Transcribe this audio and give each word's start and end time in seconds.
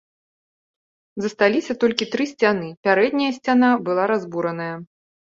Засталіся 1.25 1.75
толькі 1.83 2.07
тры 2.15 2.25
сцяны, 2.31 2.69
пярэдняя 2.87 3.35
сцяна 3.37 3.69
была 3.91 4.07
разбураная. 4.13 4.71